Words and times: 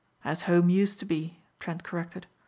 "As 0.25 0.41
home 0.49 0.69
used 0.71 0.97
to 0.97 1.05
be," 1.05 1.43
Trent 1.59 1.83
corrected. 1.83 2.25